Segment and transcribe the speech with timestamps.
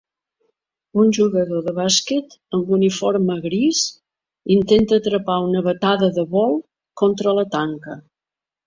[1.01, 3.83] Un jugador de bàsquet amb uniforme gris
[4.59, 6.61] intenta atrapar una batada de vol
[7.05, 8.03] contra la tanca.